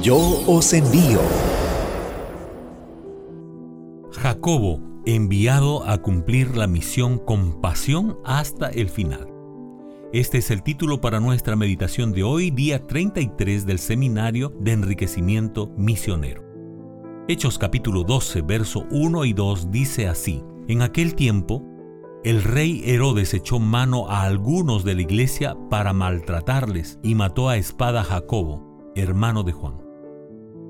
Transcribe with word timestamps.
Yo 0.00 0.16
os 0.46 0.72
envío. 0.72 1.20
Jacobo, 4.12 4.80
enviado 5.04 5.86
a 5.86 5.98
cumplir 5.98 6.56
la 6.56 6.66
misión 6.66 7.18
con 7.18 7.60
pasión 7.60 8.16
hasta 8.24 8.70
el 8.70 8.88
final. 8.88 9.28
Este 10.14 10.38
es 10.38 10.50
el 10.50 10.62
título 10.62 11.02
para 11.02 11.20
nuestra 11.20 11.56
meditación 11.56 12.12
de 12.12 12.22
hoy, 12.22 12.50
día 12.50 12.86
33 12.86 13.66
del 13.66 13.78
Seminario 13.78 14.54
de 14.58 14.72
Enriquecimiento 14.72 15.68
Misionero. 15.76 16.42
Hechos 17.28 17.58
capítulo 17.58 18.02
12, 18.02 18.40
verso 18.42 18.86
1 18.90 19.26
y 19.26 19.32
2 19.34 19.70
dice 19.70 20.08
así, 20.08 20.42
En 20.68 20.80
aquel 20.80 21.14
tiempo, 21.14 21.62
el 22.24 22.42
rey 22.42 22.82
Herodes 22.86 23.34
echó 23.34 23.58
mano 23.58 24.08
a 24.08 24.22
algunos 24.22 24.84
de 24.84 24.94
la 24.94 25.02
iglesia 25.02 25.54
para 25.68 25.92
maltratarles 25.92 26.98
y 27.02 27.14
mató 27.14 27.50
a 27.50 27.58
espada 27.58 28.00
a 28.00 28.04
Jacobo, 28.04 28.71
hermano 28.94 29.42
de 29.42 29.52
Juan. 29.52 29.80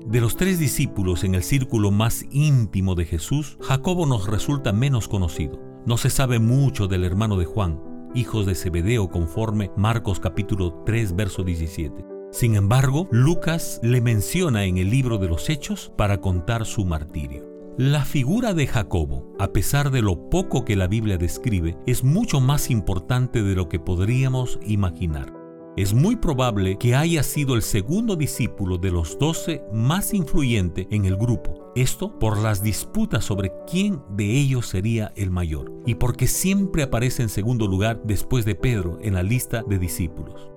De 0.05 0.19
los 0.21 0.35
tres 0.35 0.59
discípulos 0.59 1.23
en 1.23 1.35
el 1.35 1.43
círculo 1.43 1.91
más 1.91 2.25
íntimo 2.31 2.95
de 2.95 3.05
Jesús, 3.05 3.57
Jacobo 3.61 4.05
nos 4.05 4.27
resulta 4.27 4.73
menos 4.73 5.07
conocido. 5.07 5.59
No 5.85 5.97
se 5.97 6.09
sabe 6.09 6.39
mucho 6.39 6.87
del 6.87 7.03
hermano 7.03 7.37
de 7.37 7.45
Juan, 7.45 7.81
hijos 8.13 8.45
de 8.45 8.55
Zebedeo 8.55 9.09
conforme 9.09 9.71
Marcos 9.77 10.19
capítulo 10.19 10.83
3 10.85 11.15
verso 11.15 11.43
17. 11.43 12.05
Sin 12.31 12.55
embargo, 12.55 13.07
Lucas 13.11 13.79
le 13.83 14.01
menciona 14.01 14.65
en 14.65 14.77
el 14.77 14.89
libro 14.89 15.17
de 15.17 15.27
los 15.27 15.49
Hechos 15.49 15.91
para 15.97 16.19
contar 16.19 16.65
su 16.65 16.83
martirio. 16.85 17.53
La 17.77 18.05
figura 18.05 18.53
de 18.53 18.67
Jacobo, 18.67 19.33
a 19.39 19.51
pesar 19.51 19.89
de 19.89 20.01
lo 20.01 20.29
poco 20.29 20.63
que 20.63 20.75
la 20.75 20.87
Biblia 20.87 21.17
describe, 21.17 21.77
es 21.87 22.03
mucho 22.03 22.39
más 22.39 22.69
importante 22.69 23.41
de 23.41 23.55
lo 23.55 23.67
que 23.67 23.79
podríamos 23.79 24.59
imaginar. 24.65 25.42
Es 25.75 25.95
muy 25.95 26.15
probable 26.15 26.77
que 26.77 26.93
haya 26.93 27.23
sido 27.23 27.55
el 27.55 27.63
segundo 27.63 28.15
discípulo 28.15 28.77
de 28.77 28.91
los 28.91 29.17
doce 29.17 29.63
más 29.73 30.13
influyente 30.13 30.87
en 30.91 31.05
el 31.05 31.17
grupo. 31.17 31.71
Esto 31.75 32.19
por 32.19 32.37
las 32.37 32.61
disputas 32.61 33.25
sobre 33.25 33.51
quién 33.65 33.99
de 34.11 34.37
ellos 34.37 34.67
sería 34.67 35.11
el 35.15 35.31
mayor 35.31 35.73
y 35.87 35.95
porque 35.95 36.27
siempre 36.27 36.83
aparece 36.83 37.23
en 37.23 37.29
segundo 37.29 37.65
lugar 37.65 38.03
después 38.03 38.45
de 38.45 38.53
Pedro 38.53 38.99
en 39.01 39.15
la 39.15 39.23
lista 39.23 39.63
de 39.63 39.79
discípulos. 39.79 40.51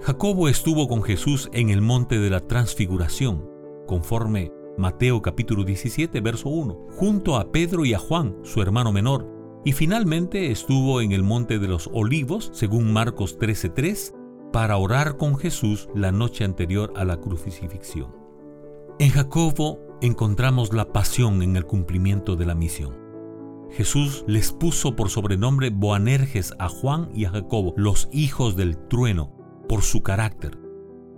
Jacobo 0.00 0.48
estuvo 0.48 0.88
con 0.88 1.04
Jesús 1.04 1.48
en 1.52 1.70
el 1.70 1.80
monte 1.80 2.18
de 2.18 2.28
la 2.28 2.40
transfiguración, 2.40 3.48
conforme 3.86 4.50
Mateo 4.76 5.22
capítulo 5.22 5.62
17, 5.62 6.20
verso 6.20 6.48
1, 6.48 6.88
junto 6.90 7.36
a 7.36 7.52
Pedro 7.52 7.84
y 7.84 7.94
a 7.94 8.00
Juan, 8.00 8.34
su 8.42 8.62
hermano 8.62 8.90
menor, 8.90 9.41
y 9.64 9.72
finalmente 9.72 10.50
estuvo 10.50 11.00
en 11.00 11.12
el 11.12 11.22
Monte 11.22 11.58
de 11.58 11.68
los 11.68 11.88
Olivos, 11.92 12.50
según 12.52 12.92
Marcos 12.92 13.38
13:3, 13.38 14.14
para 14.52 14.76
orar 14.76 15.16
con 15.16 15.36
Jesús 15.36 15.88
la 15.94 16.12
noche 16.12 16.44
anterior 16.44 16.92
a 16.96 17.04
la 17.04 17.18
crucifixión. 17.18 18.14
En 18.98 19.10
Jacobo 19.10 19.78
encontramos 20.00 20.72
la 20.72 20.92
pasión 20.92 21.42
en 21.42 21.56
el 21.56 21.64
cumplimiento 21.64 22.36
de 22.36 22.46
la 22.46 22.54
misión. 22.54 23.00
Jesús 23.70 24.24
les 24.26 24.52
puso 24.52 24.96
por 24.96 25.08
sobrenombre 25.08 25.70
Boanerges 25.70 26.52
a 26.58 26.68
Juan 26.68 27.08
y 27.14 27.24
a 27.24 27.30
Jacobo, 27.30 27.72
los 27.76 28.08
hijos 28.12 28.54
del 28.54 28.76
trueno, 28.88 29.32
por 29.68 29.82
su 29.82 30.02
carácter, 30.02 30.58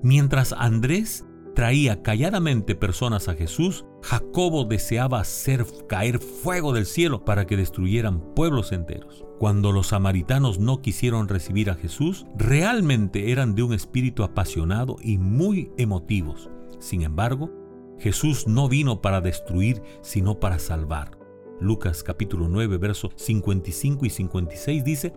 mientras 0.03 0.53
Andrés 0.53 1.25
traía 1.55 2.03
calladamente 2.03 2.77
personas 2.77 3.29
a 3.29 3.34
Jesús, 3.34 3.84
Jacobo 4.05 4.66
deseaba 4.66 5.20
hacer 5.20 5.64
caer 5.88 6.19
fuego 6.19 6.74
del 6.74 6.84
cielo 6.84 7.24
para 7.24 7.47
que 7.47 7.56
destruyeran 7.56 8.20
pueblos 8.34 8.70
enteros. 8.72 9.24
Cuando 9.38 9.72
los 9.72 9.88
samaritanos 9.88 10.58
no 10.58 10.83
quisieron 10.83 11.27
recibir 11.27 11.70
a 11.70 11.74
Jesús, 11.74 12.27
realmente 12.36 13.33
eran 13.33 13.55
de 13.55 13.62
un 13.62 13.72
espíritu 13.72 14.22
apasionado 14.22 14.96
y 15.02 15.16
muy 15.16 15.70
emotivos. 15.78 16.50
Sin 16.80 17.00
embargo, 17.00 17.50
Jesús 17.98 18.46
no 18.46 18.69
vino 18.69 19.00
para 19.00 19.22
destruir, 19.22 19.80
sino 20.02 20.39
para 20.39 20.58
salvar. 20.58 21.18
Lucas 21.58 22.02
capítulo 22.02 22.46
9, 22.48 22.77
versos 22.77 23.12
55 23.17 24.05
y 24.05 24.11
56 24.11 24.84
dice, 24.84 25.14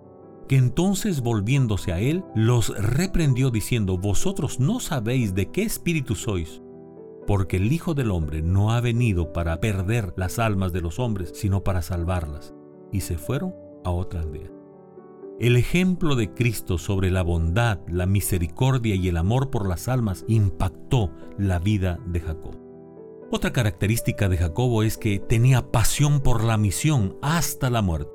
que 0.47 0.55
entonces 0.55 1.19
volviéndose 1.19 1.91
a 1.91 1.99
él, 1.99 2.23
los 2.35 2.69
reprendió 2.77 3.49
diciendo, 3.49 3.97
Vosotros 3.97 4.61
no 4.61 4.79
sabéis 4.79 5.35
de 5.35 5.51
qué 5.51 5.63
espíritu 5.63 6.15
sois, 6.15 6.61
porque 7.27 7.57
el 7.57 7.71
Hijo 7.71 7.93
del 7.93 8.09
Hombre 8.09 8.41
no 8.41 8.71
ha 8.71 8.81
venido 8.81 9.33
para 9.33 9.59
perder 9.59 10.13
las 10.15 10.39
almas 10.39 10.71
de 10.71 10.81
los 10.81 10.97
hombres, 10.97 11.33
sino 11.35 11.63
para 11.63 11.81
salvarlas. 11.81 12.55
Y 12.91 13.01
se 13.01 13.17
fueron 13.17 13.53
a 13.83 13.91
otra 13.91 14.21
aldea. 14.21 14.49
El 15.39 15.55
ejemplo 15.57 16.15
de 16.15 16.33
Cristo 16.33 16.79
sobre 16.79 17.11
la 17.11 17.21
bondad, 17.21 17.79
la 17.87 18.07
misericordia 18.07 18.95
y 18.95 19.09
el 19.09 19.17
amor 19.17 19.51
por 19.51 19.67
las 19.67 19.87
almas 19.87 20.25
impactó 20.27 21.11
la 21.37 21.59
vida 21.59 21.99
de 22.07 22.21
Jacob. 22.21 22.57
Otra 23.29 23.51
característica 23.51 24.29
de 24.29 24.37
Jacobo 24.37 24.81
es 24.81 24.97
que 24.97 25.19
tenía 25.19 25.69
pasión 25.69 26.21
por 26.21 26.43
la 26.43 26.57
misión 26.57 27.17
hasta 27.21 27.69
la 27.69 27.81
muerte. 27.81 28.09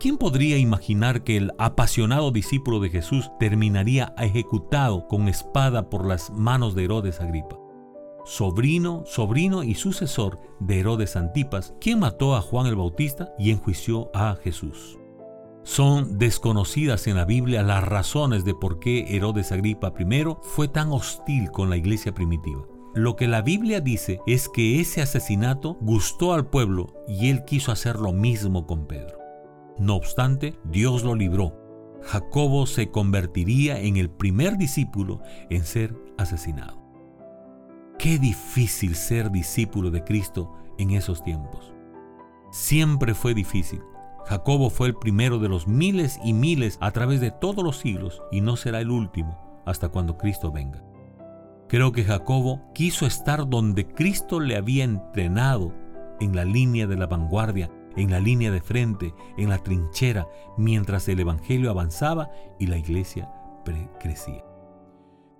¿Quién 0.00 0.16
podría 0.16 0.56
imaginar 0.56 1.22
que 1.24 1.36
el 1.36 1.52
apasionado 1.58 2.32
discípulo 2.32 2.80
de 2.80 2.88
Jesús 2.88 3.30
terminaría 3.38 4.14
ejecutado 4.18 5.06
con 5.06 5.28
espada 5.28 5.88
por 5.88 6.06
las 6.06 6.30
manos 6.30 6.74
de 6.74 6.84
Herodes 6.84 7.20
Agripa? 7.20 7.63
Sobrino, 8.24 9.04
sobrino 9.06 9.62
y 9.62 9.74
sucesor 9.74 10.40
de 10.60 10.80
Herodes 10.80 11.16
Antipas, 11.16 11.74
quien 11.80 11.98
mató 11.98 12.34
a 12.34 12.40
Juan 12.40 12.66
el 12.66 12.76
Bautista 12.76 13.34
y 13.38 13.50
enjuició 13.50 14.10
a 14.14 14.36
Jesús. 14.36 14.98
Son 15.62 16.18
desconocidas 16.18 17.06
en 17.06 17.16
la 17.16 17.24
Biblia 17.24 17.62
las 17.62 17.84
razones 17.84 18.44
de 18.44 18.54
por 18.54 18.80
qué 18.80 19.16
Herodes 19.16 19.50
Agripa 19.50 19.92
I 19.98 20.24
fue 20.42 20.68
tan 20.68 20.92
hostil 20.92 21.50
con 21.50 21.70
la 21.70 21.76
iglesia 21.76 22.14
primitiva. 22.14 22.66
Lo 22.94 23.16
que 23.16 23.26
la 23.26 23.42
Biblia 23.42 23.80
dice 23.80 24.20
es 24.26 24.48
que 24.48 24.80
ese 24.80 25.02
asesinato 25.02 25.76
gustó 25.80 26.32
al 26.32 26.46
pueblo 26.46 26.92
y 27.08 27.30
él 27.30 27.44
quiso 27.44 27.72
hacer 27.72 27.98
lo 27.98 28.12
mismo 28.12 28.66
con 28.66 28.86
Pedro. 28.86 29.18
No 29.78 29.96
obstante, 29.96 30.54
Dios 30.64 31.02
lo 31.02 31.14
libró. 31.14 31.56
Jacobo 32.02 32.66
se 32.66 32.90
convertiría 32.90 33.80
en 33.80 33.96
el 33.96 34.10
primer 34.10 34.58
discípulo 34.58 35.20
en 35.50 35.64
ser 35.64 35.96
asesinado. 36.18 36.83
Qué 38.04 38.18
difícil 38.18 38.96
ser 38.96 39.30
discípulo 39.30 39.90
de 39.90 40.04
Cristo 40.04 40.52
en 40.76 40.90
esos 40.90 41.24
tiempos. 41.24 41.72
Siempre 42.50 43.14
fue 43.14 43.32
difícil. 43.32 43.80
Jacobo 44.26 44.68
fue 44.68 44.88
el 44.88 44.94
primero 44.94 45.38
de 45.38 45.48
los 45.48 45.66
miles 45.66 46.20
y 46.22 46.34
miles 46.34 46.76
a 46.82 46.90
través 46.90 47.22
de 47.22 47.30
todos 47.30 47.64
los 47.64 47.78
siglos 47.78 48.20
y 48.30 48.42
no 48.42 48.56
será 48.56 48.82
el 48.82 48.90
último 48.90 49.62
hasta 49.64 49.88
cuando 49.88 50.18
Cristo 50.18 50.52
venga. 50.52 50.84
Creo 51.66 51.92
que 51.92 52.04
Jacobo 52.04 52.60
quiso 52.74 53.06
estar 53.06 53.48
donde 53.48 53.86
Cristo 53.86 54.38
le 54.38 54.56
había 54.56 54.84
entrenado 54.84 55.72
en 56.20 56.36
la 56.36 56.44
línea 56.44 56.86
de 56.86 56.96
la 56.96 57.06
vanguardia 57.06 57.70
en 57.96 58.10
la 58.10 58.20
línea 58.20 58.50
de 58.50 58.60
frente, 58.60 59.14
en 59.38 59.48
la 59.48 59.56
trinchera, 59.56 60.28
mientras 60.58 61.08
el 61.08 61.20
Evangelio 61.20 61.70
avanzaba 61.70 62.28
y 62.58 62.66
la 62.66 62.76
iglesia 62.76 63.32
crecía. 63.98 64.44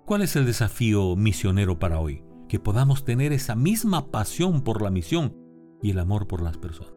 ¿Cuál 0.05 0.23
es 0.23 0.35
el 0.35 0.47
desafío 0.47 1.15
misionero 1.15 1.77
para 1.77 1.99
hoy? 1.99 2.23
Que 2.47 2.59
podamos 2.59 3.05
tener 3.05 3.33
esa 3.33 3.55
misma 3.55 4.11
pasión 4.11 4.61
por 4.61 4.81
la 4.81 4.91
misión 4.91 5.35
y 5.81 5.91
el 5.91 5.99
amor 5.99 6.27
por 6.27 6.41
las 6.41 6.57
personas. 6.57 6.93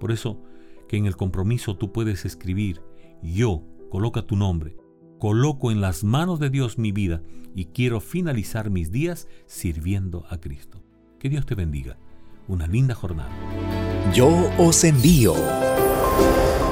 Por 0.00 0.12
eso 0.12 0.42
que 0.88 0.96
en 0.96 1.06
el 1.06 1.16
compromiso 1.16 1.76
tú 1.76 1.92
puedes 1.92 2.24
escribir, 2.24 2.82
yo, 3.22 3.64
coloca 3.90 4.22
tu 4.22 4.36
nombre, 4.36 4.76
coloco 5.18 5.70
en 5.70 5.80
las 5.80 6.04
manos 6.04 6.40
de 6.40 6.50
Dios 6.50 6.76
mi 6.78 6.92
vida 6.92 7.22
y 7.54 7.66
quiero 7.66 8.00
finalizar 8.00 8.70
mis 8.70 8.90
días 8.90 9.28
sirviendo 9.46 10.24
a 10.28 10.38
Cristo. 10.38 10.82
Que 11.18 11.28
Dios 11.28 11.46
te 11.46 11.54
bendiga. 11.54 11.96
Una 12.48 12.66
linda 12.66 12.94
jornada. 12.94 13.30
Yo 14.12 14.50
os 14.58 14.82
envío. 14.82 15.34